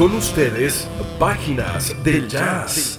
Con 0.00 0.14
ustedes, 0.14 0.88
Páginas 1.18 1.94
del 2.02 2.26
Jazz. 2.26 2.98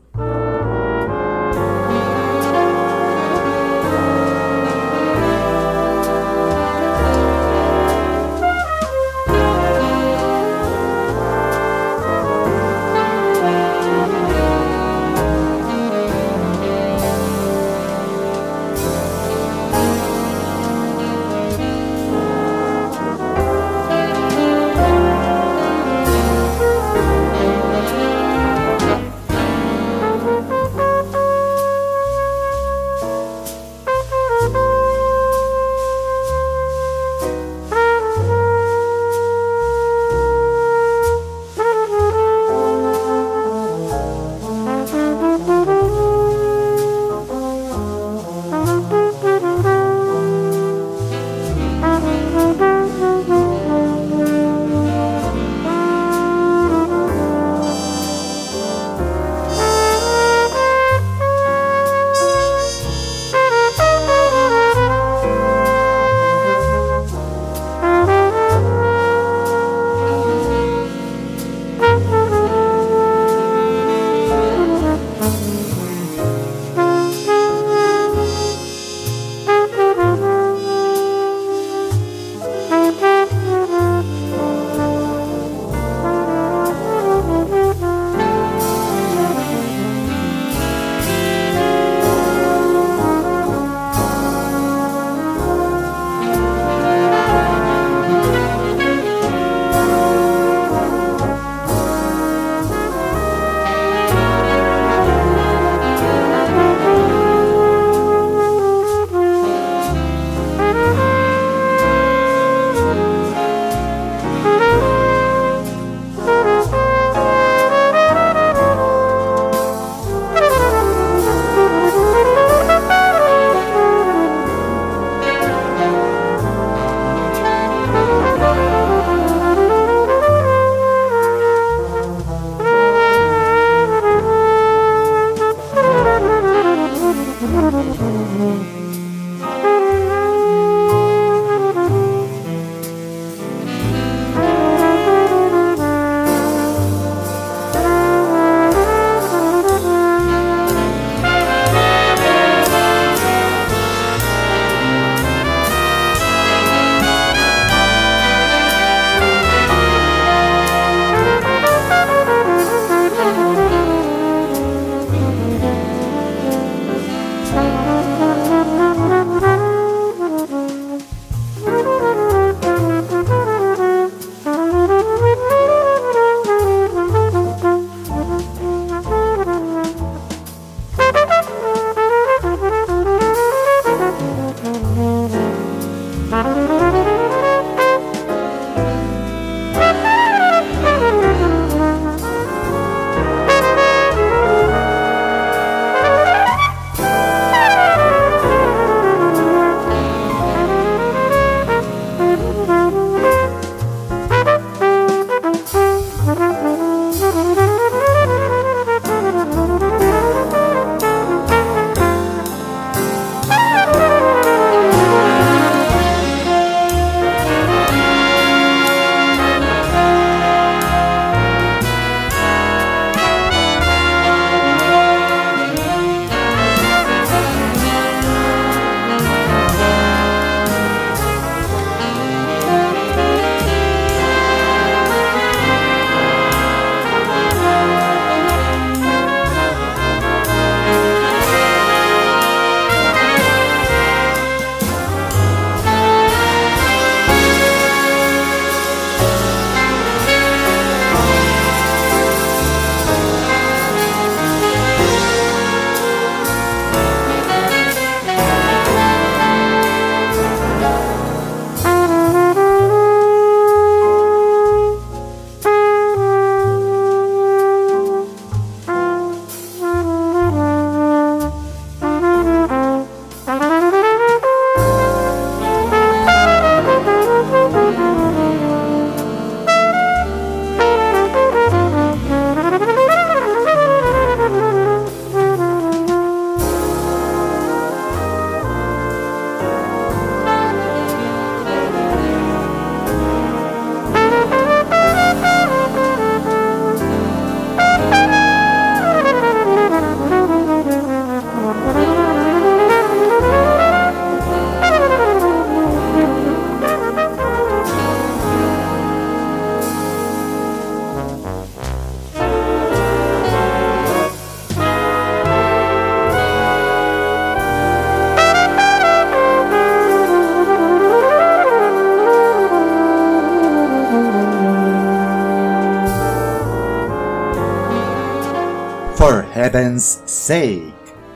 Heaven's 329.71 330.21
sake, 330.25 330.93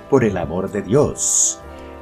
por 0.09 0.25
el 0.25 0.35
amor 0.35 0.69
de 0.69 0.81
Dios. 0.81 1.59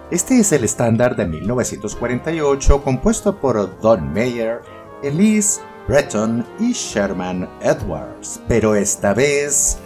Este 0.09 0.39
es 0.39 0.51
el 0.51 0.63
estándar 0.63 1.15
de 1.15 1.27
1948 1.27 2.83
compuesto 2.83 3.35
por 3.39 3.79
Don 3.81 4.11
Mayer, 4.11 4.61
Elise 5.03 5.61
Breton 5.87 6.43
y 6.59 6.73
Sherman 6.73 7.47
Edwards, 7.61 8.41
pero 8.47 8.73
esta 8.73 9.13
vez 9.13 9.77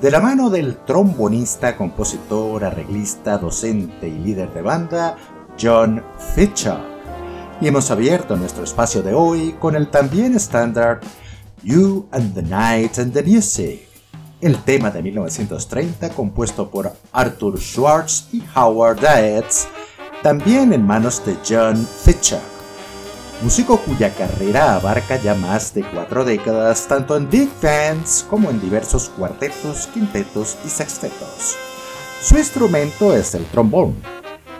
de 0.00 0.10
la 0.10 0.20
mano 0.20 0.48
del 0.48 0.76
trombonista, 0.78 1.76
compositor, 1.76 2.64
arreglista, 2.64 3.36
docente 3.36 4.08
y 4.08 4.18
líder 4.18 4.54
de 4.54 4.62
banda, 4.62 5.16
John 5.60 6.02
Fitchak. 6.34 6.80
Y 7.60 7.68
hemos 7.68 7.90
abierto 7.90 8.36
nuestro 8.36 8.64
espacio 8.64 9.02
de 9.02 9.12
hoy 9.12 9.54
con 9.58 9.76
el 9.76 9.88
también 9.88 10.34
estándar 10.34 11.00
You 11.62 12.08
and 12.12 12.32
the 12.32 12.42
Night 12.42 12.98
and 12.98 13.12
the 13.12 13.22
Music, 13.22 13.89
el 14.40 14.62
tema 14.62 14.90
de 14.90 15.02
1930 15.02 16.10
compuesto 16.10 16.70
por 16.70 16.92
Arthur 17.12 17.60
Schwartz 17.60 18.28
y 18.32 18.42
Howard 18.54 19.00
Dietz, 19.00 19.66
también 20.22 20.72
en 20.72 20.86
manos 20.86 21.24
de 21.24 21.36
John 21.48 21.86
Fitchak, 22.04 22.40
músico 23.42 23.78
cuya 23.78 24.14
carrera 24.14 24.76
abarca 24.76 25.16
ya 25.16 25.34
más 25.34 25.74
de 25.74 25.82
cuatro 25.82 26.24
décadas 26.24 26.86
tanto 26.86 27.16
en 27.16 27.28
big 27.28 27.50
bands 27.62 28.24
como 28.28 28.50
en 28.50 28.60
diversos 28.60 29.10
cuartetos, 29.10 29.86
quintetos 29.88 30.56
y 30.64 30.68
sextetos. 30.68 31.56
Su 32.22 32.36
instrumento 32.36 33.14
es 33.14 33.34
el 33.34 33.44
trombón. 33.46 33.96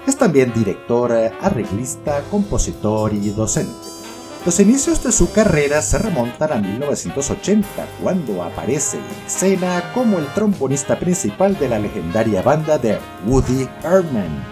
Es 0.06 0.16
también 0.16 0.52
director, 0.54 1.12
arreglista, 1.12 2.22
compositor 2.30 3.12
y 3.12 3.30
docente. 3.30 3.99
Los 4.46 4.58
inicios 4.58 5.04
de 5.04 5.12
su 5.12 5.30
carrera 5.32 5.82
se 5.82 5.98
remontan 5.98 6.52
a 6.52 6.56
1980, 6.56 7.68
cuando 8.02 8.42
aparece 8.42 8.96
en 8.96 9.26
escena 9.26 9.92
como 9.92 10.18
el 10.18 10.26
trombonista 10.28 10.98
principal 10.98 11.58
de 11.58 11.68
la 11.68 11.78
legendaria 11.78 12.40
banda 12.40 12.78
de 12.78 12.98
Woody 13.26 13.68
Herman, 13.84 14.42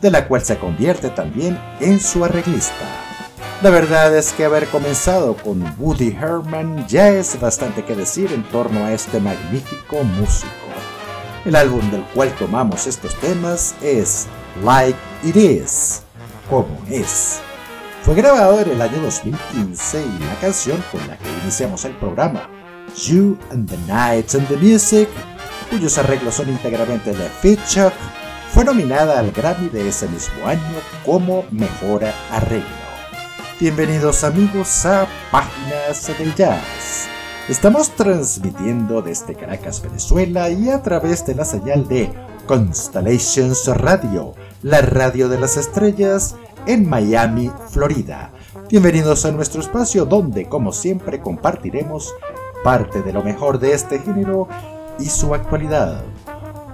de 0.00 0.10
la 0.10 0.26
cual 0.26 0.42
se 0.42 0.56
convierte 0.56 1.10
también 1.10 1.58
en 1.80 2.00
su 2.00 2.24
arreglista. 2.24 2.72
La 3.62 3.68
verdad 3.68 4.16
es 4.16 4.32
que 4.32 4.46
haber 4.46 4.68
comenzado 4.68 5.36
con 5.36 5.62
Woody 5.78 6.16
Herman 6.18 6.86
ya 6.88 7.10
es 7.10 7.38
bastante 7.38 7.84
que 7.84 7.94
decir 7.94 8.32
en 8.32 8.42
torno 8.44 8.86
a 8.86 8.92
este 8.94 9.20
magnífico 9.20 10.02
músico. 10.02 10.50
El 11.44 11.56
álbum 11.56 11.90
del 11.90 12.04
cual 12.14 12.34
tomamos 12.38 12.86
estos 12.86 13.14
temas 13.16 13.74
es 13.82 14.26
Like 14.64 14.98
It 15.24 15.36
Is, 15.36 16.02
como 16.48 16.78
es 16.90 17.38
fue 18.06 18.14
grabado 18.14 18.60
en 18.60 18.70
el 18.70 18.80
año 18.80 19.02
2015 19.02 20.00
y 20.00 20.24
la 20.24 20.36
canción 20.40 20.80
con 20.92 21.04
la 21.08 21.18
que 21.18 21.28
iniciamos 21.42 21.84
el 21.86 21.92
programa, 21.96 22.48
You 23.04 23.36
and 23.50 23.68
the 23.68 23.76
Night 23.92 24.32
and 24.36 24.46
the 24.46 24.56
Music, 24.56 25.08
cuyos 25.68 25.98
arreglos 25.98 26.36
son 26.36 26.48
íntegramente 26.48 27.12
de 27.12 27.28
Fitchuk, 27.28 27.92
fue 28.54 28.64
nominada 28.64 29.18
al 29.18 29.32
Grammy 29.32 29.70
de 29.70 29.88
ese 29.88 30.06
mismo 30.06 30.46
año 30.46 30.60
como 31.04 31.46
Mejor 31.50 32.04
Arreglo. 32.30 32.68
Bienvenidos 33.58 34.22
amigos 34.22 34.86
a 34.86 35.08
Páginas 35.32 36.06
del 36.16 36.32
Jazz. 36.36 37.08
Estamos 37.48 37.90
transmitiendo 37.90 39.02
desde 39.02 39.34
Caracas, 39.34 39.82
Venezuela 39.82 40.48
y 40.48 40.70
a 40.70 40.80
través 40.80 41.26
de 41.26 41.34
la 41.34 41.44
señal 41.44 41.88
de 41.88 42.08
Constellations 42.46 43.66
Radio, 43.66 44.34
la 44.62 44.80
radio 44.80 45.28
de 45.28 45.40
las 45.40 45.56
estrellas 45.56 46.36
en 46.66 46.88
Miami, 46.88 47.50
Florida. 47.70 48.32
Bienvenidos 48.68 49.24
a 49.24 49.30
nuestro 49.30 49.60
espacio 49.60 50.04
donde, 50.04 50.48
como 50.48 50.72
siempre, 50.72 51.20
compartiremos 51.20 52.12
parte 52.64 53.02
de 53.02 53.12
lo 53.12 53.22
mejor 53.22 53.58
de 53.60 53.72
este 53.72 54.00
género 54.00 54.48
y 54.98 55.04
su 55.06 55.34
actualidad. 55.34 56.02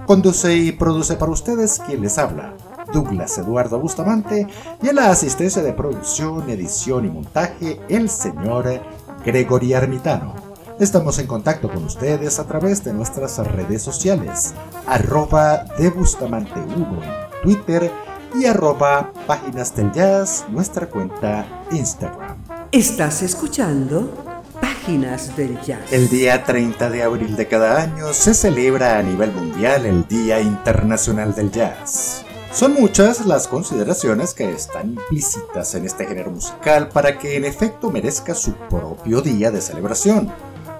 Conduce 0.07 0.55
y 0.55 0.71
produce 0.71 1.15
para 1.15 1.31
ustedes 1.31 1.79
quien 1.85 2.01
les 2.01 2.17
habla, 2.17 2.55
Douglas 2.91 3.37
Eduardo 3.37 3.79
Bustamante, 3.79 4.47
y 4.81 4.89
en 4.89 4.95
la 4.95 5.11
asistencia 5.11 5.61
de 5.61 5.73
producción, 5.73 6.49
edición 6.49 7.05
y 7.05 7.09
montaje, 7.09 7.79
el 7.87 8.09
señor 8.09 8.81
Gregory 9.23 9.73
Armitano. 9.73 10.33
Estamos 10.79 11.19
en 11.19 11.27
contacto 11.27 11.69
con 11.69 11.85
ustedes 11.85 12.39
a 12.39 12.47
través 12.47 12.83
de 12.83 12.93
nuestras 12.93 13.37
redes 13.37 13.83
sociales, 13.83 14.55
arroba 14.87 15.65
de 15.77 15.91
Bustamante 15.91 16.59
1 16.59 17.03
en 17.03 17.43
Twitter 17.43 17.91
y 18.35 18.45
arroba 18.45 19.11
Páginas 19.27 19.75
del 19.75 19.91
Jazz, 19.91 20.45
nuestra 20.49 20.87
cuenta 20.87 21.45
Instagram. 21.71 22.37
Estás 22.71 23.21
escuchando 23.21 24.11
Páginas 24.59 25.35
del 25.37 25.59
Jazz. 25.61 25.91
El 25.91 26.09
día 26.09 26.43
30 26.43 26.89
de 26.89 27.03
abril 27.03 27.35
de 27.35 27.47
cada 27.47 27.81
año 27.81 28.11
se 28.13 28.33
celebra 28.33 28.97
a 28.97 29.03
nivel 29.03 29.31
mundial 29.31 29.85
el 29.85 30.07
Día 30.07 30.39
Internacional 30.39 31.35
del 31.35 31.51
Jazz. 31.51 32.25
Son 32.51 32.73
muchas 32.73 33.25
las 33.25 33.47
consideraciones 33.47 34.33
que 34.33 34.51
están 34.51 34.91
implícitas 34.91 35.73
en 35.75 35.85
este 35.85 36.05
género 36.05 36.31
musical 36.31 36.89
para 36.89 37.17
que 37.17 37.37
en 37.37 37.45
efecto 37.45 37.91
merezca 37.91 38.35
su 38.35 38.53
propio 38.53 39.21
día 39.21 39.51
de 39.51 39.61
celebración, 39.61 40.31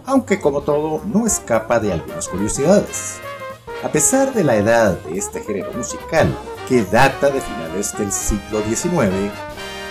aunque 0.05 0.39
como 0.39 0.61
todo 0.61 1.01
no 1.05 1.25
escapa 1.25 1.79
de 1.79 1.93
algunas 1.93 2.27
curiosidades. 2.27 3.15
A 3.83 3.89
pesar 3.89 4.33
de 4.33 4.43
la 4.43 4.55
edad 4.55 4.97
de 4.99 5.17
este 5.17 5.41
género 5.41 5.73
musical, 5.73 6.33
que 6.67 6.83
data 6.83 7.29
de 7.29 7.41
finales 7.41 7.97
del 7.97 8.11
siglo 8.11 8.61
XIX, 8.67 9.31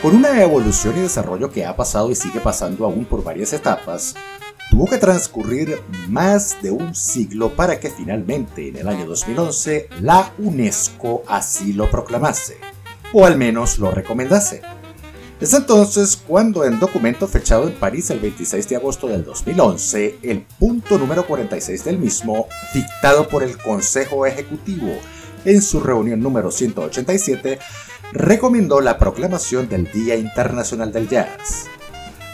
por 0.01 0.15
una 0.15 0.43
evolución 0.43 0.97
y 0.97 1.01
desarrollo 1.01 1.51
que 1.51 1.67
ha 1.67 1.77
pasado 1.77 2.11
y 2.11 2.15
sigue 2.15 2.41
pasando 2.41 2.85
aún 2.85 3.05
por 3.05 3.23
varias 3.23 3.53
etapas, 3.53 4.15
tuvo 4.71 4.87
que 4.87 4.99
transcurrir 4.99 5.83
más 6.09 6.57
de 6.63 6.71
un 6.71 6.95
siglo 6.95 7.55
para 7.55 7.79
que 7.79 7.91
finalmente 7.91 8.69
en 8.69 8.77
el 8.77 8.89
año 8.89 9.07
2011 9.07 9.89
la 10.01 10.33
UNESCO 10.39 11.23
así 11.27 11.75
lo 11.75 11.91
proclamase, 11.91 12.57
o 13.13 13.27
al 13.27 13.37
menos 13.37 13.79
lo 13.79 13.91
recomendase. 13.91 14.63
Es 15.41 15.53
entonces 15.55 16.17
cuando 16.17 16.65
en 16.65 16.79
documento 16.79 17.27
fechado 17.27 17.67
en 17.67 17.75
París 17.75 18.09
el 18.11 18.21
26 18.21 18.69
de 18.69 18.77
agosto 18.77 19.09
del 19.09 19.25
2011, 19.25 20.19
el 20.23 20.43
punto 20.43 20.97
número 20.99 21.27
46 21.27 21.85
del 21.85 21.99
mismo, 21.99 22.47
dictado 22.73 23.29
por 23.29 23.43
el 23.43 23.59
Consejo 23.59 24.25
Ejecutivo 24.25 24.97
en 25.45 25.63
su 25.63 25.81
reunión 25.81 26.21
número 26.21 26.51
187, 26.51 27.59
recomendó 28.13 28.81
la 28.81 28.99
proclamación 28.99 29.69
del 29.69 29.91
Día 29.91 30.17
Internacional 30.17 30.93
del 30.93 31.09
Jazz. 31.09 31.67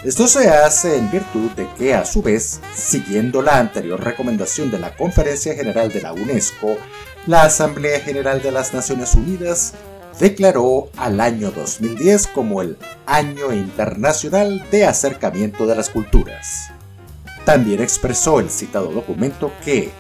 Esto 0.05 0.29
se 0.29 0.49
hace 0.49 0.97
en 0.97 1.11
virtud 1.11 1.51
de 1.57 1.69
que, 1.77 1.95
a 1.95 2.05
su 2.05 2.23
vez, 2.23 2.61
siguiendo 2.75 3.43
la 3.43 3.59
anterior 3.59 4.03
recomendación 4.03 4.71
de 4.71 4.79
la 4.79 4.97
Conferencia 4.97 5.55
General 5.55 5.93
de 5.93 6.03
la 6.03 6.13
UNESCO, 6.13 6.77
la 7.27 7.43
Asamblea 7.43 7.99
General 8.01 8.41
de 8.41 8.53
las 8.53 8.73
Naciones 8.73 9.15
Unidas 9.15 9.75
declaró 10.21 10.89
al 10.97 11.21
año 11.21 11.51
2010 11.51 12.29
como 12.29 12.63
el 12.63 12.77
Año 13.07 13.53
Internacional 13.53 14.65
de 14.71 14.87
Acercamiento 14.87 15.67
de 15.67 15.77
las 15.77 15.91
Culturas. 15.91 16.71
También 17.45 17.81
expresó 17.81 18.41
el 18.41 18.51
citado 18.51 18.93
documento 18.93 19.53
que, 19.65 19.91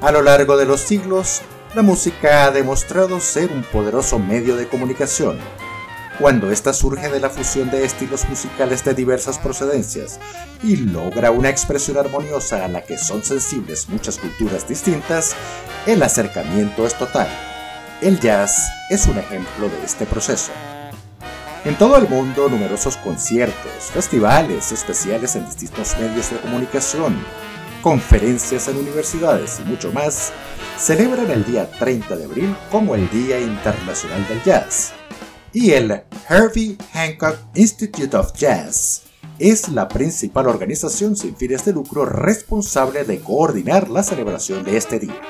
a 0.00 0.12
lo 0.12 0.22
largo 0.22 0.56
de 0.56 0.66
los 0.66 0.80
siglos, 0.80 1.42
la 1.74 1.82
música 1.82 2.46
ha 2.46 2.50
demostrado 2.50 3.20
ser 3.20 3.52
un 3.52 3.62
poderoso 3.62 4.18
medio 4.18 4.56
de 4.56 4.66
comunicación. 4.66 5.38
Cuando 6.18 6.50
ésta 6.50 6.72
surge 6.72 7.08
de 7.08 7.20
la 7.20 7.30
fusión 7.30 7.70
de 7.70 7.84
estilos 7.84 8.28
musicales 8.28 8.84
de 8.84 8.92
diversas 8.92 9.38
procedencias 9.38 10.18
y 10.62 10.76
logra 10.76 11.30
una 11.30 11.48
expresión 11.48 11.96
armoniosa 11.96 12.64
a 12.64 12.68
la 12.68 12.82
que 12.82 12.98
son 12.98 13.24
sensibles 13.24 13.88
muchas 13.88 14.18
culturas 14.18 14.68
distintas, 14.68 15.34
el 15.86 16.02
acercamiento 16.02 16.84
es 16.86 16.94
total. 16.94 17.28
El 18.02 18.18
jazz 18.18 18.68
es 18.90 19.06
un 19.06 19.18
ejemplo 19.18 19.68
de 19.68 19.84
este 19.84 20.06
proceso. 20.06 20.50
En 21.64 21.76
todo 21.76 21.96
el 21.96 22.08
mundo, 22.08 22.48
numerosos 22.48 22.96
conciertos, 22.96 23.90
festivales 23.92 24.72
especiales 24.72 25.36
en 25.36 25.46
distintos 25.46 25.96
medios 25.98 26.30
de 26.30 26.38
comunicación, 26.38 27.24
conferencias 27.82 28.68
en 28.68 28.76
universidades 28.76 29.60
y 29.60 29.68
mucho 29.68 29.92
más, 29.92 30.32
celebran 30.78 31.30
el 31.30 31.44
día 31.44 31.70
30 31.70 32.16
de 32.16 32.24
abril 32.24 32.56
como 32.70 32.94
el 32.94 33.08
Día 33.10 33.40
Internacional 33.40 34.26
del 34.28 34.42
Jazz. 34.42 34.92
Y 35.52 35.72
el 35.72 36.02
Herbie 36.28 36.76
Hancock 36.92 37.36
Institute 37.54 38.16
of 38.16 38.32
Jazz 38.34 39.02
es 39.38 39.68
la 39.68 39.88
principal 39.88 40.46
organización 40.46 41.16
sin 41.16 41.36
fines 41.36 41.64
de 41.64 41.72
lucro 41.72 42.04
responsable 42.04 43.04
de 43.04 43.20
coordinar 43.20 43.88
la 43.88 44.02
celebración 44.02 44.64
de 44.64 44.76
este 44.76 44.98
día. 45.00 45.20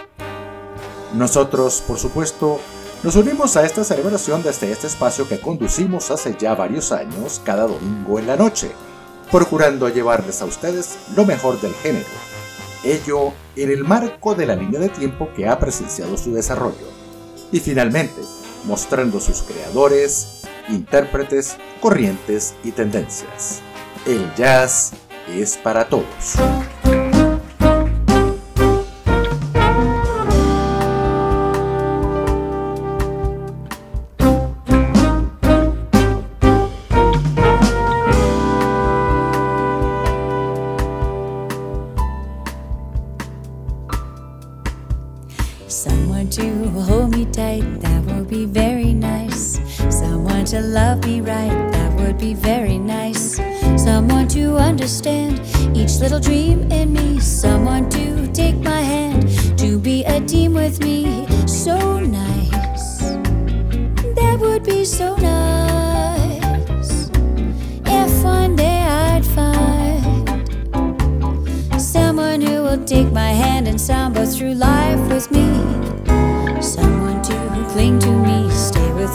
Nosotros, 1.14 1.82
por 1.86 1.98
supuesto, 1.98 2.60
nos 3.02 3.16
unimos 3.16 3.56
a 3.56 3.64
esta 3.64 3.82
celebración 3.82 4.42
desde 4.42 4.70
este 4.70 4.88
espacio 4.88 5.26
que 5.26 5.40
conducimos 5.40 6.10
hace 6.10 6.36
ya 6.38 6.54
varios 6.54 6.92
años 6.92 7.40
cada 7.44 7.66
domingo 7.66 8.18
en 8.18 8.26
la 8.26 8.36
noche, 8.36 8.70
procurando 9.30 9.88
llevarles 9.88 10.42
a 10.42 10.44
ustedes 10.44 10.98
lo 11.16 11.24
mejor 11.24 11.60
del 11.60 11.72
género 11.74 12.29
ello 12.84 13.32
en 13.56 13.70
el 13.70 13.84
marco 13.84 14.34
de 14.34 14.46
la 14.46 14.56
línea 14.56 14.80
de 14.80 14.88
tiempo 14.88 15.28
que 15.34 15.48
ha 15.48 15.58
presenciado 15.58 16.16
su 16.16 16.32
desarrollo, 16.32 16.88
y 17.52 17.60
finalmente 17.60 18.20
mostrando 18.64 19.20
sus 19.20 19.42
creadores, 19.42 20.42
intérpretes, 20.68 21.56
corrientes 21.80 22.54
y 22.64 22.72
tendencias. 22.72 23.60
El 24.06 24.32
jazz 24.34 24.92
es 25.28 25.56
para 25.56 25.88
todos. 25.88 26.36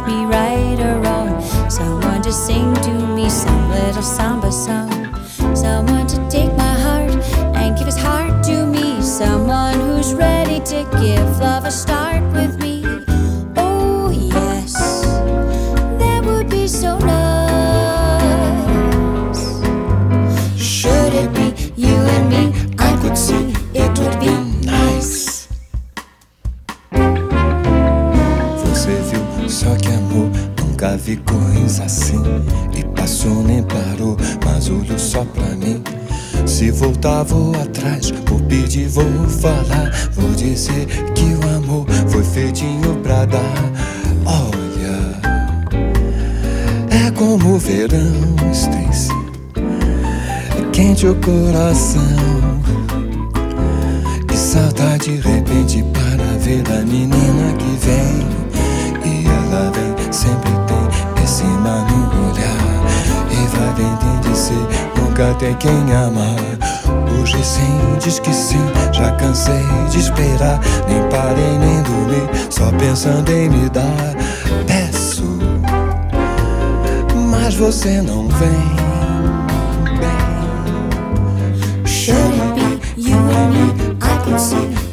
Me 0.05 0.25
right 0.25 0.79
or 0.79 0.99
wrong. 1.01 1.41
Someone 1.69 2.21
to 2.21 2.31
sing 2.31 2.73
to 2.75 2.93
me 3.15 3.29
some 3.29 3.69
little 3.69 4.03
samba. 4.03 4.44
coisa 31.17 31.83
assim. 31.83 32.21
E 32.75 32.83
passou 32.95 33.43
nem 33.43 33.63
parou, 33.63 34.17
mas 34.45 34.69
olhou 34.69 34.99
só 34.99 35.23
pra 35.25 35.55
mim. 35.55 35.81
Se 36.45 36.69
voltar, 36.71 37.23
vou 37.23 37.55
atrás, 37.55 38.11
vou 38.27 38.39
pedir, 38.41 38.87
vou 38.87 39.27
falar. 39.27 39.91
Vou 40.13 40.29
dizer 40.31 40.85
que 41.13 41.23
o 41.23 41.55
amor 41.55 41.85
foi 42.07 42.23
feitinho 42.23 42.95
pra 43.01 43.25
dar. 43.25 43.71
Olha, 44.25 45.19
é 46.89 47.11
como 47.11 47.55
o 47.55 47.59
verão, 47.59 48.35
estresse 48.51 49.11
É 50.57 50.69
quente 50.71 51.07
o 51.07 51.15
coração. 51.15 52.01
E 54.31 54.37
salta 54.37 54.97
de 54.97 55.15
repente 55.15 55.83
para 55.93 56.37
ver 56.39 56.63
a 56.71 56.85
menina 56.85 57.53
que 57.57 57.85
vem. 57.85 58.35
E 59.03 59.25
ela 59.27 59.71
vem 59.71 60.13
sempre 60.13 60.64
raiva 63.55 63.73
vem 63.75 63.95
tem 63.97 64.19
de 64.21 64.37
ser, 64.37 64.67
nunca 64.99 65.33
tem 65.35 65.55
quem 65.55 65.93
amar. 65.93 66.35
Hoje 67.19 67.43
sim, 67.43 67.97
diz 67.99 68.19
que 68.19 68.33
sim, 68.33 68.63
já 68.91 69.11
cansei 69.13 69.63
de 69.89 69.99
esperar. 69.99 70.59
Nem 70.87 71.01
parei 71.09 71.57
nem 71.57 71.81
dormi, 71.83 72.29
só 72.49 72.71
pensando 72.77 73.31
em 73.31 73.49
me 73.49 73.69
dar. 73.69 74.15
Peço, 74.67 75.39
mas 77.31 77.55
você 77.55 78.01
não 78.01 78.27
vem. 78.27 78.75
Bem. 79.99 81.85
Should 81.85 82.17
be 82.55 82.79
you 82.97 83.17
and 83.17 83.51
me? 83.51 83.95
I 84.01 84.17
can 84.23 84.37
see. 84.37 84.84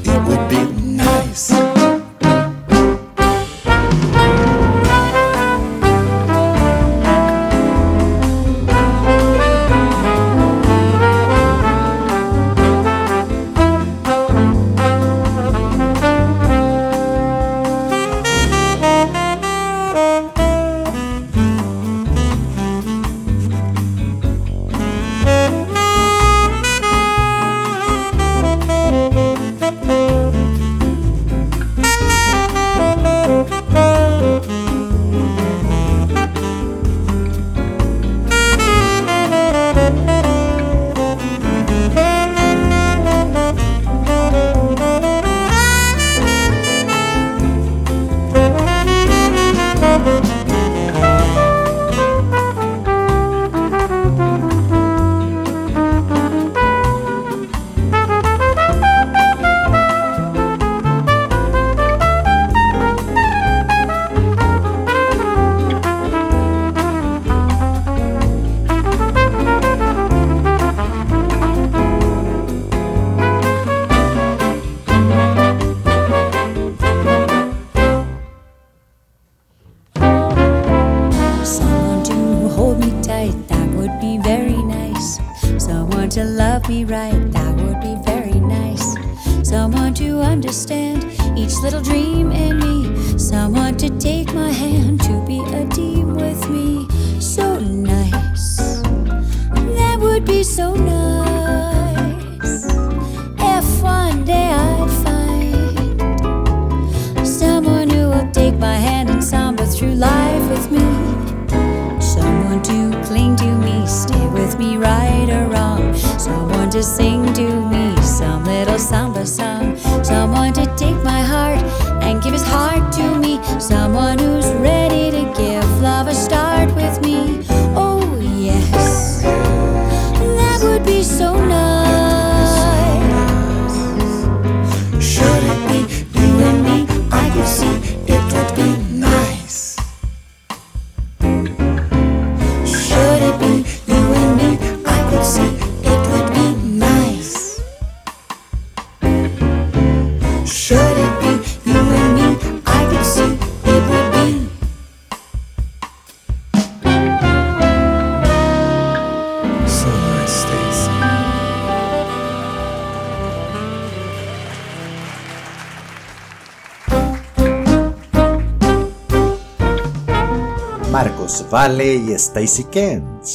Vale 171.53 171.97
y 171.97 172.13
Stacy 172.13 172.65
Kent. 172.65 173.27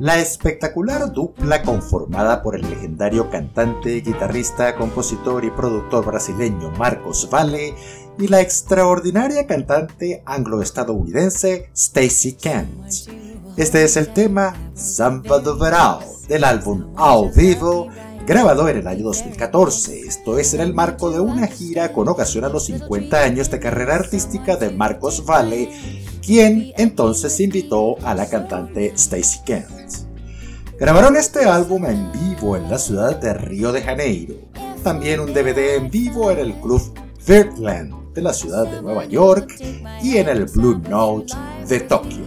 La 0.00 0.18
espectacular 0.20 1.12
dupla 1.12 1.60
conformada 1.60 2.42
por 2.42 2.56
el 2.56 2.62
legendario 2.62 3.28
cantante, 3.28 4.00
guitarrista, 4.00 4.74
compositor 4.74 5.44
y 5.44 5.50
productor 5.50 6.06
brasileño 6.06 6.70
Marcos 6.78 7.28
Vale 7.30 7.74
y 8.18 8.26
la 8.28 8.40
extraordinaria 8.40 9.46
cantante 9.46 10.22
anglo-estadounidense 10.24 11.68
Stacy 11.74 12.36
Kent. 12.36 13.10
Este 13.58 13.84
es 13.84 13.98
el 13.98 14.14
tema 14.14 14.54
Samba 14.72 15.38
do 15.38 15.58
Verão 15.58 15.98
del 16.26 16.44
álbum 16.44 16.94
Ao 16.96 17.30
Vivo, 17.30 17.88
grabado 18.26 18.66
en 18.70 18.78
el 18.78 18.86
año 18.86 19.04
2014. 19.04 20.06
Esto 20.06 20.38
es 20.38 20.54
en 20.54 20.62
el 20.62 20.72
marco 20.72 21.10
de 21.10 21.20
una 21.20 21.46
gira 21.46 21.92
con 21.92 22.08
ocasión 22.08 22.46
a 22.46 22.48
los 22.48 22.64
50 22.64 23.22
años 23.22 23.50
de 23.50 23.60
carrera 23.60 23.96
artística 23.96 24.56
de 24.56 24.70
Marcos 24.70 25.26
Vale 25.26 25.68
quien 26.28 26.74
entonces 26.76 27.40
invitó 27.40 27.96
a 28.06 28.14
la 28.14 28.28
cantante 28.28 28.92
Stacey 28.94 29.40
Kent. 29.46 29.66
Grabaron 30.78 31.16
este 31.16 31.46
álbum 31.46 31.86
en 31.86 32.12
vivo 32.12 32.54
en 32.54 32.70
la 32.70 32.76
ciudad 32.76 33.18
de 33.18 33.32
Río 33.32 33.72
de 33.72 33.80
Janeiro, 33.80 34.34
también 34.84 35.20
un 35.20 35.32
DVD 35.32 35.76
en 35.76 35.90
vivo 35.90 36.30
en 36.30 36.40
el 36.40 36.52
club 36.60 36.82
Birdland 37.26 38.12
de 38.12 38.20
la 38.20 38.34
ciudad 38.34 38.66
de 38.66 38.82
Nueva 38.82 39.06
York 39.06 39.54
y 40.02 40.18
en 40.18 40.28
el 40.28 40.44
Blue 40.44 40.78
Note 40.86 41.32
de 41.66 41.80
Tokio. 41.80 42.26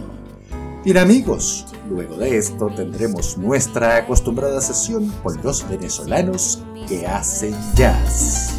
Bien 0.84 0.98
amigos, 0.98 1.66
luego 1.88 2.16
de 2.16 2.38
esto 2.38 2.72
tendremos 2.74 3.38
nuestra 3.38 3.98
acostumbrada 3.98 4.60
sesión 4.60 5.12
con 5.22 5.40
los 5.44 5.68
venezolanos 5.68 6.64
que 6.88 7.06
hacen 7.06 7.54
jazz. 7.76 8.58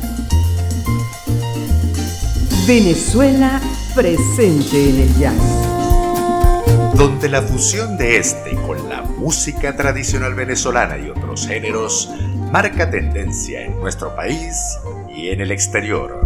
Venezuela 2.66 3.60
presente 3.96 4.90
en 4.90 5.00
el 5.02 5.16
jazz. 5.16 6.96
Donde 6.96 7.30
la 7.30 7.42
fusión 7.42 7.98
de 7.98 8.18
este 8.18 8.56
con 8.66 8.90
la 8.90 9.02
música 9.02 9.76
tradicional 9.76 10.34
venezolana 10.34 10.98
y 10.98 11.10
otros 11.10 11.48
géneros 11.48 12.10
marca 12.52 12.90
tendencia 12.90 13.66
en 13.66 13.80
nuestro 13.80 14.16
país 14.16 14.56
y 15.10 15.30
en 15.30 15.42
el 15.42 15.52
exterior. 15.52 16.23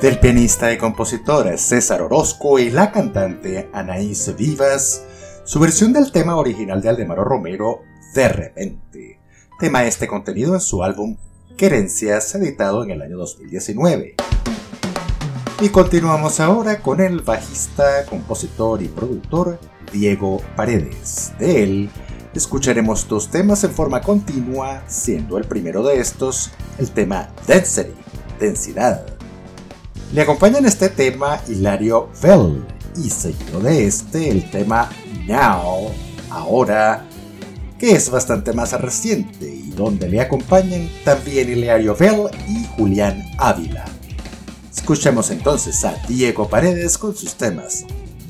Del 0.00 0.18
pianista 0.18 0.72
y 0.72 0.78
compositor 0.78 1.58
César 1.58 2.00
Orozco 2.00 2.58
y 2.58 2.70
la 2.70 2.90
cantante 2.90 3.68
Anaís 3.74 4.34
Vivas, 4.34 5.04
su 5.44 5.60
versión 5.60 5.92
del 5.92 6.10
tema 6.10 6.36
original 6.36 6.80
de 6.80 6.88
Aldemaro 6.88 7.22
Romero, 7.22 7.82
De 8.14 8.28
repente, 8.28 9.20
tema 9.58 9.84
este 9.84 10.08
contenido 10.08 10.54
en 10.54 10.60
su 10.60 10.82
álbum 10.82 11.18
Querencias, 11.56 12.34
editado 12.34 12.82
en 12.82 12.92
el 12.92 13.02
año 13.02 13.18
2019. 13.18 14.16
Y 15.60 15.68
continuamos 15.68 16.40
ahora 16.40 16.80
con 16.80 17.00
el 17.00 17.20
bajista, 17.20 18.06
compositor 18.06 18.82
y 18.82 18.88
productor 18.88 19.58
Diego 19.92 20.40
Paredes. 20.56 21.32
De 21.38 21.62
él 21.62 21.90
escucharemos 22.34 23.06
dos 23.06 23.30
temas 23.30 23.64
en 23.64 23.70
forma 23.72 24.00
continua, 24.00 24.82
siendo 24.86 25.36
el 25.36 25.44
primero 25.44 25.82
de 25.82 26.00
estos 26.00 26.50
el 26.78 26.90
tema 26.90 27.28
Density, 27.46 27.92
densidad 28.38 29.19
le 30.12 30.22
acompañan 30.22 30.66
este 30.66 30.88
tema 30.88 31.40
Hilario 31.46 32.10
Bell 32.22 32.64
y 32.96 33.10
seguido 33.10 33.60
de 33.60 33.86
este 33.86 34.30
el 34.30 34.50
tema 34.50 34.90
Now, 35.26 35.92
ahora, 36.30 37.04
que 37.78 37.92
es 37.92 38.10
bastante 38.10 38.52
más 38.52 38.72
reciente 38.80 39.46
y 39.46 39.70
donde 39.70 40.08
le 40.08 40.20
acompañan 40.20 40.88
también 41.04 41.50
Hilario 41.50 41.94
Bell 41.94 42.28
y 42.48 42.64
Julián 42.76 43.22
Ávila. 43.38 43.84
Escuchemos 44.74 45.30
entonces 45.30 45.84
a 45.84 45.94
Diego 46.08 46.48
Paredes 46.48 46.98
con 46.98 47.14
sus 47.14 47.34
temas 47.34 47.84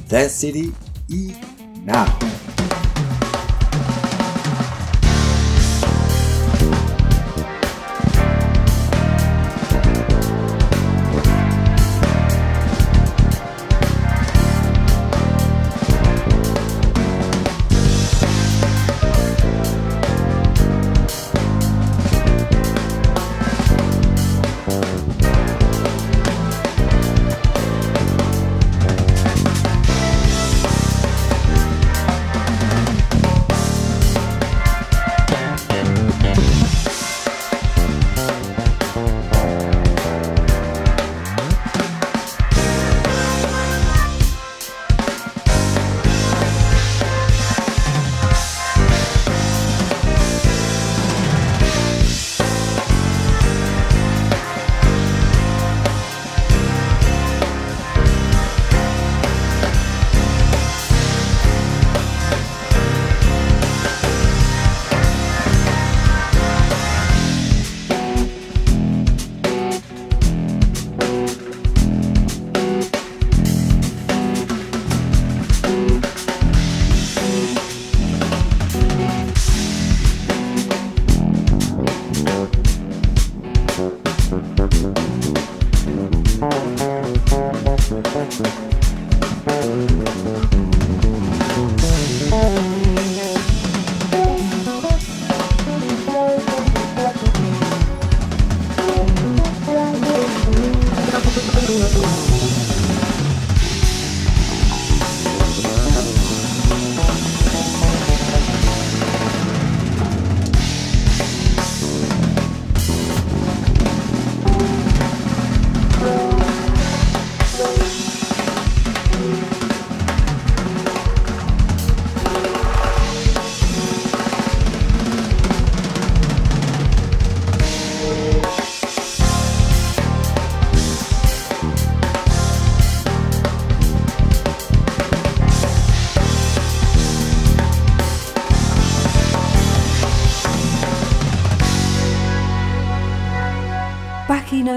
Density 0.08 0.72
y 1.08 1.32
Now. 1.84 2.06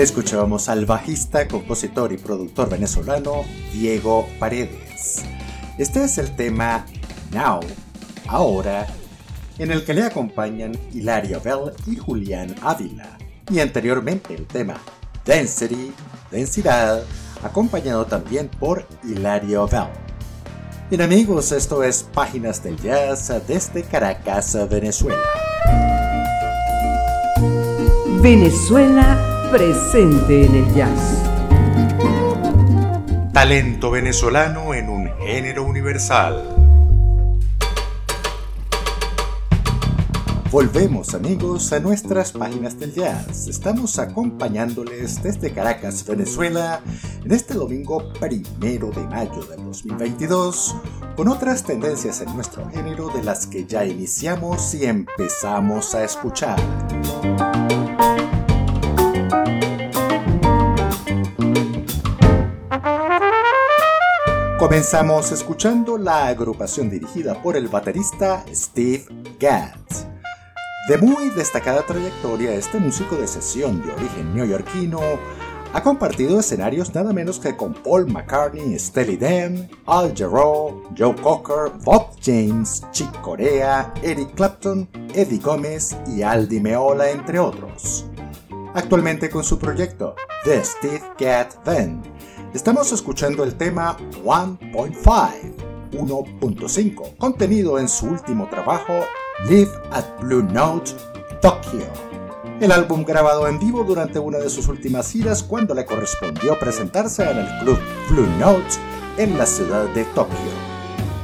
Escuchábamos 0.00 0.70
al 0.70 0.86
bajista, 0.86 1.46
compositor 1.46 2.10
y 2.10 2.16
productor 2.16 2.70
venezolano 2.70 3.44
Diego 3.70 4.26
Paredes. 4.38 5.22
Este 5.76 6.02
es 6.02 6.16
el 6.16 6.34
tema 6.36 6.86
Now, 7.32 7.60
ahora, 8.26 8.86
en 9.58 9.70
el 9.70 9.84
que 9.84 9.92
le 9.92 10.04
acompañan 10.04 10.72
Hilario 10.94 11.38
Bell 11.42 11.74
y 11.86 11.96
Julián 11.96 12.54
Ávila. 12.62 13.18
Y 13.50 13.60
anteriormente 13.60 14.34
el 14.34 14.46
tema 14.46 14.80
Density, 15.26 15.92
densidad, 16.30 17.02
acompañado 17.42 18.06
también 18.06 18.48
por 18.48 18.86
Hilario 19.04 19.68
Bell. 19.68 19.90
Bien 20.88 21.02
amigos, 21.02 21.52
esto 21.52 21.82
es 21.82 22.04
Páginas 22.04 22.64
del 22.64 22.78
Jazz 22.78 23.30
desde 23.46 23.82
Caracas, 23.82 24.56
Venezuela. 24.70 25.20
Venezuela 28.22 29.29
presente 29.50 30.44
en 30.46 30.54
el 30.54 30.74
jazz. 30.74 31.24
Talento 33.32 33.90
venezolano 33.90 34.74
en 34.74 34.88
un 34.88 35.10
género 35.18 35.64
universal. 35.64 36.56
Volvemos 40.52 41.14
amigos 41.14 41.72
a 41.72 41.80
nuestras 41.80 42.32
páginas 42.32 42.78
del 42.78 42.92
jazz. 42.92 43.48
Estamos 43.48 43.98
acompañándoles 43.98 45.22
desde 45.22 45.52
Caracas, 45.52 46.04
Venezuela, 46.06 46.80
en 47.24 47.32
este 47.32 47.54
domingo 47.54 48.12
primero 48.20 48.90
de 48.90 49.02
mayo 49.06 49.44
del 49.44 49.64
2022, 49.64 50.76
con 51.16 51.28
otras 51.28 51.64
tendencias 51.64 52.20
en 52.20 52.34
nuestro 52.34 52.68
género 52.70 53.08
de 53.08 53.24
las 53.24 53.46
que 53.46 53.64
ya 53.64 53.84
iniciamos 53.84 54.74
y 54.74 54.86
empezamos 54.86 55.94
a 55.94 56.04
escuchar. 56.04 56.58
Comenzamos 64.70 65.32
escuchando 65.32 65.98
la 65.98 66.28
agrupación 66.28 66.88
dirigida 66.90 67.42
por 67.42 67.56
el 67.56 67.66
baterista 67.66 68.44
Steve 68.54 69.04
Gadd 69.40 69.74
de 70.86 70.96
muy 70.98 71.30
destacada 71.30 71.84
trayectoria, 71.84 72.54
este 72.54 72.78
músico 72.78 73.16
de 73.16 73.26
sesión 73.26 73.84
de 73.84 73.90
origen 73.92 74.32
neoyorquino 74.32 75.00
ha 75.72 75.82
compartido 75.82 76.38
escenarios 76.38 76.94
nada 76.94 77.12
menos 77.12 77.40
que 77.40 77.56
con 77.56 77.74
Paul 77.74 78.12
McCartney, 78.12 78.78
Steely 78.78 79.16
Dan, 79.16 79.68
Al 79.86 80.14
Jarreau, 80.16 80.84
Joe 80.96 81.16
Cocker, 81.16 81.72
Bob 81.82 82.12
James, 82.22 82.84
Chick 82.92 83.10
Corea, 83.22 83.92
Eric 84.04 84.36
Clapton, 84.36 84.88
Eddie 85.12 85.40
Gómez 85.40 85.96
y 86.06 86.22
Aldi 86.22 86.60
Meola, 86.60 87.10
entre 87.10 87.40
otros. 87.40 88.06
Actualmente 88.74 89.30
con 89.30 89.42
su 89.42 89.58
proyecto 89.58 90.14
The 90.44 90.64
Steve 90.64 91.02
Gadd 91.18 91.56
Band, 91.64 92.04
estamos 92.54 92.90
escuchando 92.92 93.44
el 93.44 93.54
tema 93.54 93.96
1.5, 94.24 95.92
1.5, 95.92 97.16
contenido 97.16 97.78
en 97.78 97.88
su 97.88 98.06
último 98.06 98.48
trabajo 98.48 98.92
Live 99.48 99.70
at 99.92 100.04
Blue 100.20 100.42
Note, 100.42 100.92
Tokyo. 101.40 101.86
El 102.60 102.72
álbum 102.72 103.04
grabado 103.04 103.48
en 103.48 103.58
vivo 103.58 103.84
durante 103.84 104.18
una 104.18 104.38
de 104.38 104.50
sus 104.50 104.68
últimas 104.68 105.10
giras 105.10 105.42
cuando 105.42 105.74
le 105.74 105.86
correspondió 105.86 106.58
presentarse 106.58 107.22
en 107.22 107.38
el 107.38 107.48
club 107.60 107.78
Blue 108.10 108.26
Note 108.38 108.74
en 109.16 109.38
la 109.38 109.46
ciudad 109.46 109.84
de 109.94 110.04
Tokio. 110.06 110.36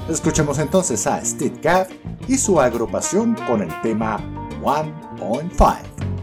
Escuchemos 0.08 0.58
entonces 0.58 1.06
a 1.06 1.22
Steve 1.24 1.58
Gadd 1.60 1.88
y 2.28 2.38
su 2.38 2.60
agrupación 2.60 3.36
con 3.46 3.62
el 3.62 3.80
tema 3.82 4.18
1.5, 4.62 5.76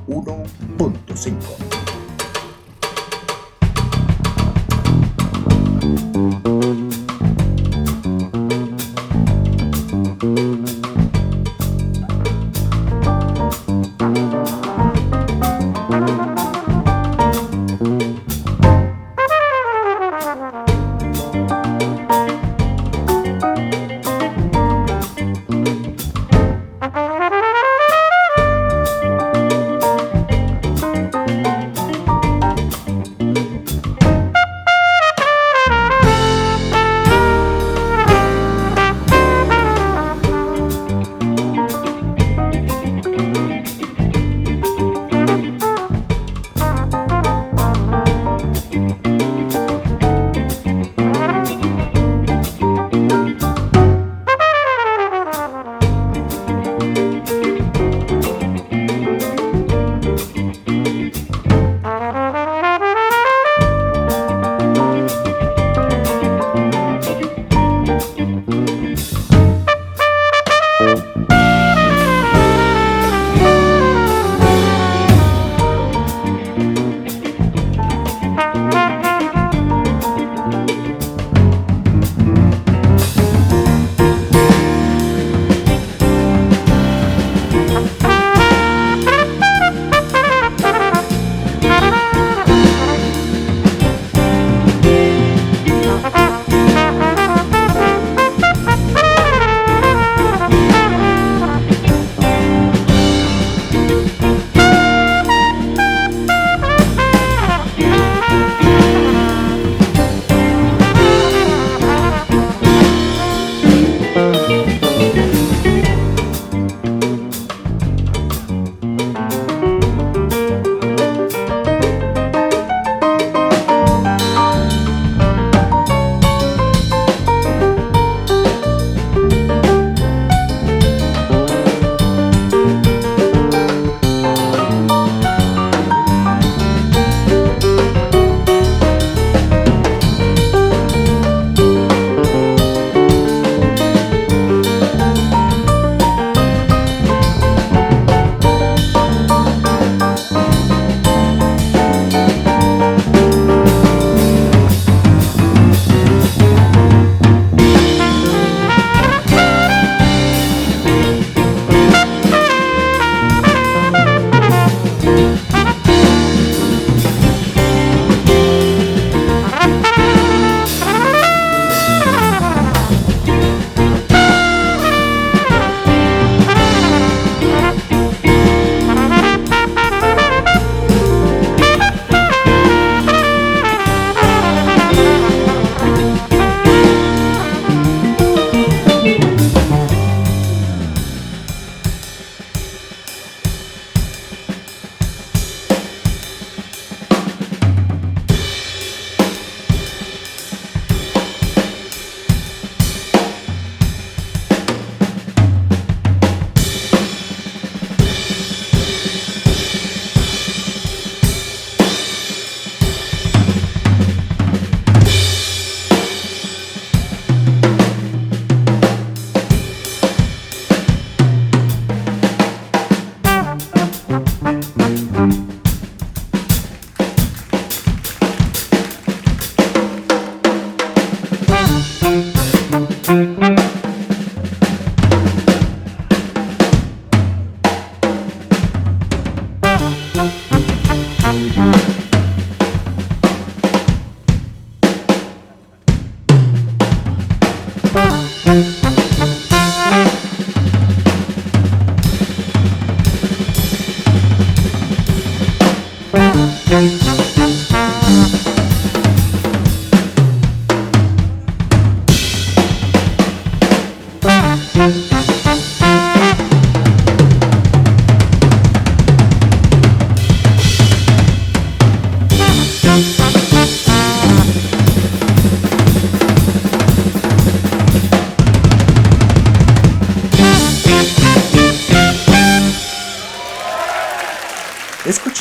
1.5. 0.08 1.83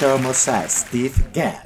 a 0.03 0.69
Steve 0.69 1.13
Gadd, 1.33 1.63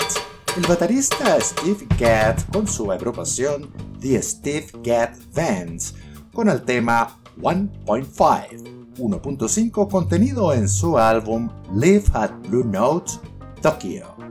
el 0.58 0.66
baterista 0.66 1.40
Steve 1.40 1.86
Gadd 1.98 2.38
con 2.52 2.68
su 2.68 2.92
agrupación 2.92 3.72
The 3.98 4.20
Steve 4.20 4.66
Gadd 4.82 5.16
Bands, 5.34 5.94
con 6.34 6.50
el 6.50 6.62
tema 6.62 7.18
1.5, 7.40 8.94
1.5 8.98 9.90
contenido 9.90 10.52
en 10.52 10.68
su 10.68 10.98
álbum 10.98 11.48
Live 11.74 12.04
at 12.12 12.30
Blue 12.46 12.64
Note, 12.64 13.10
Tokyo. 13.62 14.25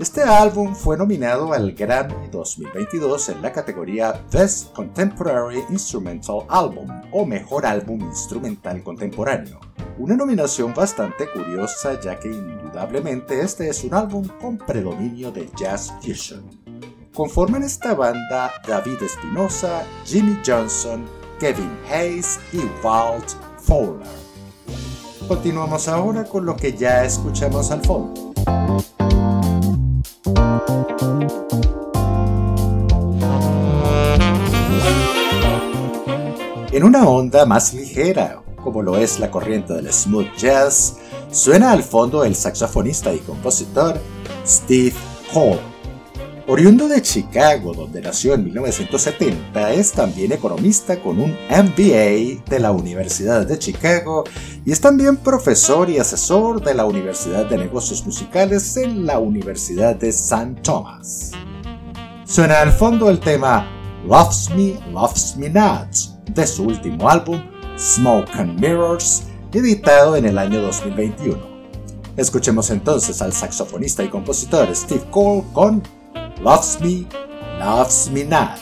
Este 0.00 0.24
álbum 0.24 0.74
fue 0.74 0.96
nominado 0.96 1.52
al 1.52 1.70
Grammy 1.70 2.26
2022 2.28 3.28
en 3.28 3.42
la 3.42 3.52
categoría 3.52 4.20
Best 4.32 4.72
Contemporary 4.72 5.62
Instrumental 5.70 6.40
Album 6.48 6.88
o 7.12 7.24
Mejor 7.24 7.64
Álbum 7.64 8.00
Instrumental 8.00 8.82
Contemporáneo. 8.82 9.60
Una 9.96 10.16
nominación 10.16 10.74
bastante 10.74 11.28
curiosa 11.30 12.00
ya 12.00 12.18
que 12.18 12.28
indudablemente 12.28 13.40
este 13.40 13.68
es 13.68 13.84
un 13.84 13.94
álbum 13.94 14.26
con 14.40 14.58
predominio 14.58 15.30
de 15.30 15.48
jazz 15.56 15.94
fusion. 16.02 16.42
Conforman 17.14 17.62
esta 17.62 17.94
banda 17.94 18.50
David 18.66 19.00
Espinosa, 19.00 19.84
Jimmy 20.04 20.36
Johnson, 20.44 21.04
Kevin 21.38 21.70
Hayes 21.88 22.40
y 22.52 22.58
Walt 22.84 23.30
Fowler. 23.58 24.08
Continuamos 25.28 25.86
ahora 25.86 26.24
con 26.24 26.44
lo 26.44 26.56
que 26.56 26.72
ya 26.72 27.04
escuchamos 27.04 27.70
al 27.70 27.80
fondo. 27.84 28.34
En 36.72 36.82
una 36.82 37.08
onda 37.08 37.46
más 37.46 37.72
ligera, 37.72 38.42
como 38.62 38.82
lo 38.82 38.96
es 38.96 39.20
la 39.20 39.30
corriente 39.30 39.74
del 39.74 39.92
smooth 39.92 40.34
jazz, 40.36 40.96
suena 41.30 41.70
al 41.70 41.82
fondo 41.82 42.24
el 42.24 42.34
saxofonista 42.34 43.14
y 43.14 43.18
compositor 43.18 44.00
Steve 44.44 44.94
Hall. 45.32 45.73
Oriundo 46.46 46.88
de 46.88 47.00
Chicago, 47.00 47.72
donde 47.72 48.02
nació 48.02 48.34
en 48.34 48.44
1970, 48.44 49.72
es 49.72 49.92
también 49.92 50.30
economista 50.30 51.00
con 51.00 51.18
un 51.18 51.30
MBA 51.48 52.44
de 52.46 52.58
la 52.60 52.70
Universidad 52.70 53.46
de 53.46 53.58
Chicago 53.58 54.24
y 54.62 54.70
es 54.70 54.78
también 54.78 55.16
profesor 55.16 55.88
y 55.88 55.96
asesor 55.96 56.62
de 56.62 56.74
la 56.74 56.84
Universidad 56.84 57.46
de 57.46 57.56
Negocios 57.56 58.04
Musicales 58.04 58.76
en 58.76 59.06
la 59.06 59.18
Universidad 59.20 59.96
de 59.96 60.10
St. 60.10 60.56
Thomas. 60.62 61.30
Suena 62.26 62.60
al 62.60 62.72
fondo 62.72 63.08
el 63.08 63.20
tema 63.20 63.66
Loves 64.06 64.50
Me, 64.50 64.78
Loves 64.92 65.36
Me 65.38 65.48
Not 65.48 65.96
de 66.28 66.46
su 66.46 66.64
último 66.64 67.08
álbum 67.08 67.42
Smoke 67.78 68.30
and 68.34 68.60
Mirrors, 68.60 69.22
editado 69.50 70.14
en 70.14 70.26
el 70.26 70.36
año 70.36 70.60
2021. 70.60 71.38
Escuchemos 72.18 72.68
entonces 72.68 73.22
al 73.22 73.32
saxofonista 73.32 74.04
y 74.04 74.08
compositor 74.08 74.68
Steve 74.76 75.04
Cole 75.10 75.42
con 75.54 75.82
Loves 76.40 76.80
Me, 76.80 77.06
Loves 77.58 78.10
Me 78.10 78.24
Not. 78.24 78.60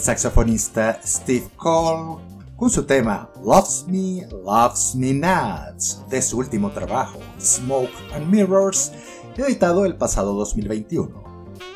Saxofonista 0.00 1.00
Steve 1.04 1.48
Cole 1.56 2.22
con 2.56 2.70
su 2.70 2.84
tema 2.84 3.30
Loves 3.44 3.84
Me, 3.86 4.26
Loves 4.44 4.94
Me 4.94 5.12
Not 5.14 6.08
de 6.08 6.22
su 6.22 6.38
último 6.38 6.70
trabajo, 6.70 7.18
Smoke 7.40 7.92
and 8.14 8.26
Mirrors, 8.26 8.92
editado 9.36 9.84
el 9.84 9.96
pasado 9.96 10.34
2021. 10.34 11.30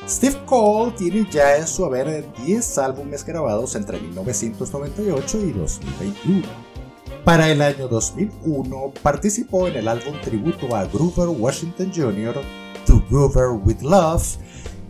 Steve 0.09 0.37
Cole 0.47 0.93
tiene 0.99 1.27
ya 1.31 1.57
en 1.57 1.67
su 1.67 1.85
haber 1.85 2.27
10 2.45 2.79
álbumes 2.79 3.25
grabados 3.25 3.75
entre 3.75 4.01
1998 4.01 5.41
y 5.41 5.53
2021. 5.53 6.49
Para 7.25 7.51
el 7.51 7.63
año 7.63 7.89
2001 7.89 8.93
participó 9.03 9.67
en 9.69 9.77
el 9.77 9.89
álbum 9.89 10.15
tributo 10.23 10.75
a 10.77 10.85
Grover 10.85 11.29
Washington 11.29 11.91
Jr., 11.95 12.35
To 12.87 13.03
Grover 13.09 13.53
With 13.65 13.81
Love, 13.81 14.37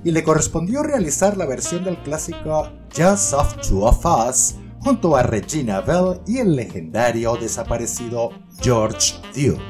y 0.04 0.10
le 0.10 0.22
correspondió 0.22 0.82
realizar 0.82 1.36
la 1.36 1.46
versión 1.46 1.84
del 1.84 2.00
clásico 2.02 2.68
Just 2.96 3.32
of 3.32 3.56
Two 3.66 3.84
of 3.84 4.04
Us 4.04 4.54
junto 4.80 5.16
a 5.16 5.22
Regina 5.22 5.80
Bell 5.80 6.20
y 6.26 6.38
el 6.38 6.54
legendario 6.54 7.36
desaparecido 7.36 8.30
George 8.60 9.14
Duke. 9.34 9.62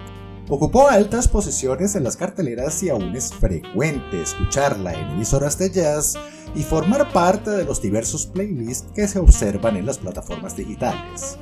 Ocupó 0.48 0.88
altas 0.88 1.28
posiciones 1.28 1.94
en 1.94 2.04
las 2.04 2.16
carteleras 2.16 2.82
y 2.82 2.90
aún 2.90 3.16
es 3.16 3.32
frecuente 3.32 4.20
escucharla 4.20 4.92
en 4.92 5.12
emisoras 5.12 5.56
de 5.56 5.70
jazz 5.70 6.14
y 6.54 6.62
formar 6.62 7.10
parte 7.12 7.50
de 7.50 7.64
los 7.64 7.80
diversos 7.80 8.26
playlists 8.26 8.90
que 8.94 9.08
se 9.08 9.18
observan 9.18 9.76
en 9.76 9.86
las 9.86 9.98
plataformas 9.98 10.56
digitales. 10.56 11.38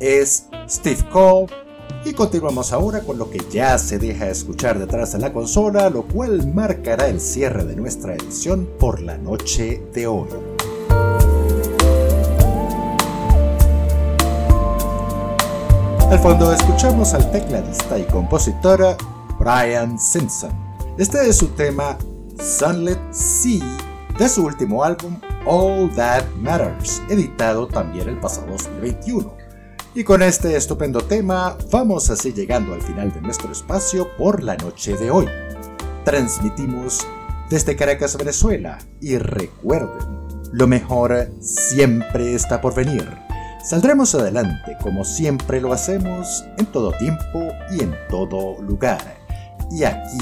Es 0.00 0.46
Steve 0.66 1.08
Cole 1.12 1.46
y 2.04 2.12
continuamos 2.14 2.72
ahora 2.72 3.00
con 3.00 3.18
lo 3.18 3.30
que 3.30 3.40
ya 3.50 3.76
se 3.78 3.98
deja 3.98 4.28
escuchar 4.28 4.78
detrás 4.78 5.12
de 5.12 5.18
la 5.18 5.32
consola, 5.32 5.90
lo 5.90 6.02
cual 6.02 6.46
marcará 6.52 7.08
el 7.08 7.20
cierre 7.20 7.64
de 7.64 7.76
nuestra 7.76 8.14
edición 8.14 8.68
por 8.78 9.00
la 9.00 9.18
noche 9.18 9.82
de 9.92 10.06
hoy. 10.06 10.28
Al 16.10 16.18
fondo 16.18 16.52
escuchamos 16.52 17.14
al 17.14 17.30
tecladista 17.30 17.98
y 17.98 18.04
compositor 18.04 18.96
Brian 19.38 19.98
Simpson. 19.98 20.50
Este 20.98 21.28
es 21.28 21.38
su 21.38 21.48
tema 21.48 21.96
Sunlit 22.38 22.98
Sea 23.12 23.64
de 24.18 24.28
su 24.28 24.44
último 24.44 24.82
álbum 24.82 25.16
All 25.46 25.90
That 25.94 26.24
Matters, 26.40 27.00
editado 27.08 27.66
también 27.66 28.08
el 28.08 28.18
pasado 28.18 28.48
2021. 28.52 29.39
Y 29.92 30.04
con 30.04 30.22
este 30.22 30.54
estupendo 30.56 31.00
tema 31.00 31.58
vamos 31.72 32.10
así 32.10 32.32
llegando 32.32 32.74
al 32.74 32.82
final 32.82 33.12
de 33.12 33.20
nuestro 33.20 33.50
espacio 33.50 34.08
por 34.16 34.40
la 34.40 34.56
noche 34.56 34.96
de 34.96 35.10
hoy. 35.10 35.26
Transmitimos 36.04 37.04
desde 37.48 37.74
Caracas, 37.74 38.16
Venezuela 38.16 38.78
y 39.00 39.18
recuerden, 39.18 40.06
lo 40.52 40.68
mejor 40.68 41.28
siempre 41.40 42.36
está 42.36 42.60
por 42.60 42.72
venir. 42.72 43.04
Saldremos 43.64 44.14
adelante 44.14 44.76
como 44.80 45.04
siempre 45.04 45.60
lo 45.60 45.72
hacemos 45.72 46.44
en 46.56 46.66
todo 46.66 46.92
tiempo 46.92 47.48
y 47.72 47.82
en 47.82 47.92
todo 48.08 48.62
lugar. 48.62 49.18
Y 49.72 49.82
aquí, 49.82 50.18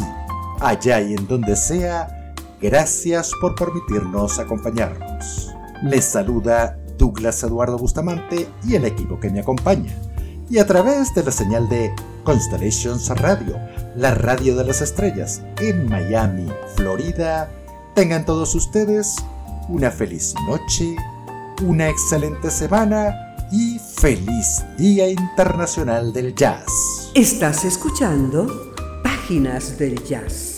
allá 0.60 1.02
y 1.02 1.12
en 1.12 1.28
donde 1.28 1.54
sea, 1.56 2.34
gracias 2.58 3.32
por 3.38 3.54
permitirnos 3.54 4.38
acompañarnos. 4.38 5.54
Les 5.82 6.06
saluda 6.06 6.77
Douglas 6.98 7.42
Eduardo 7.42 7.78
Bustamante 7.78 8.48
y 8.66 8.74
el 8.74 8.84
equipo 8.84 9.18
que 9.18 9.30
me 9.30 9.40
acompaña. 9.40 9.94
Y 10.50 10.58
a 10.58 10.66
través 10.66 11.14
de 11.14 11.22
la 11.22 11.30
señal 11.30 11.68
de 11.68 11.94
Constellations 12.24 13.08
Radio, 13.08 13.56
la 13.96 14.14
radio 14.14 14.56
de 14.56 14.64
las 14.64 14.82
estrellas 14.82 15.42
en 15.60 15.88
Miami, 15.88 16.46
Florida, 16.76 17.50
tengan 17.94 18.24
todos 18.24 18.54
ustedes 18.54 19.16
una 19.68 19.90
feliz 19.90 20.34
noche, 20.46 20.96
una 21.62 21.88
excelente 21.88 22.50
semana 22.50 23.14
y 23.50 23.78
feliz 23.78 24.64
Día 24.76 25.08
Internacional 25.08 26.12
del 26.12 26.34
Jazz. 26.34 27.10
Estás 27.14 27.64
escuchando 27.64 28.72
Páginas 29.02 29.78
del 29.78 30.02
Jazz. 30.04 30.57